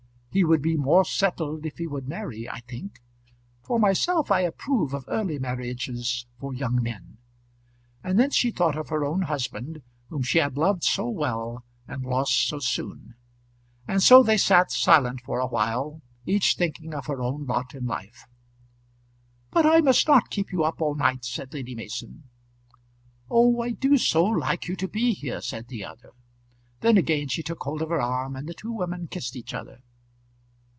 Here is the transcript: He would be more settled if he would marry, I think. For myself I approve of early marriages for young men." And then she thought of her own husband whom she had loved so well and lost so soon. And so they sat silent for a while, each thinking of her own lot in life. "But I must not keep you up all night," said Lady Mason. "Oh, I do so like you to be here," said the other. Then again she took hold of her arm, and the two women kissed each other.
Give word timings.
He 0.33 0.45
would 0.45 0.61
be 0.61 0.77
more 0.77 1.03
settled 1.03 1.65
if 1.65 1.77
he 1.77 1.87
would 1.87 2.07
marry, 2.07 2.47
I 2.49 2.61
think. 2.61 3.01
For 3.63 3.77
myself 3.77 4.31
I 4.31 4.39
approve 4.39 4.93
of 4.93 5.03
early 5.09 5.37
marriages 5.39 6.25
for 6.39 6.53
young 6.53 6.81
men." 6.81 7.17
And 8.01 8.17
then 8.17 8.29
she 8.29 8.49
thought 8.49 8.77
of 8.77 8.87
her 8.87 9.03
own 9.03 9.23
husband 9.23 9.81
whom 10.07 10.23
she 10.23 10.37
had 10.37 10.55
loved 10.55 10.85
so 10.85 11.09
well 11.09 11.65
and 11.85 12.05
lost 12.05 12.47
so 12.47 12.59
soon. 12.59 13.15
And 13.89 14.01
so 14.01 14.23
they 14.23 14.37
sat 14.37 14.71
silent 14.71 15.19
for 15.19 15.41
a 15.41 15.47
while, 15.47 16.01
each 16.25 16.55
thinking 16.55 16.93
of 16.93 17.07
her 17.07 17.21
own 17.21 17.45
lot 17.45 17.75
in 17.75 17.85
life. 17.85 18.25
"But 19.49 19.65
I 19.65 19.81
must 19.81 20.07
not 20.07 20.29
keep 20.29 20.53
you 20.53 20.63
up 20.63 20.81
all 20.81 20.95
night," 20.95 21.25
said 21.25 21.53
Lady 21.53 21.75
Mason. 21.75 22.23
"Oh, 23.29 23.59
I 23.59 23.71
do 23.71 23.97
so 23.97 24.23
like 24.23 24.69
you 24.69 24.77
to 24.77 24.87
be 24.87 25.13
here," 25.13 25.41
said 25.41 25.67
the 25.67 25.83
other. 25.83 26.11
Then 26.79 26.97
again 26.97 27.27
she 27.27 27.43
took 27.43 27.63
hold 27.63 27.81
of 27.81 27.89
her 27.89 28.01
arm, 28.01 28.37
and 28.37 28.47
the 28.47 28.53
two 28.53 28.71
women 28.71 29.09
kissed 29.09 29.35
each 29.35 29.53
other. 29.53 29.81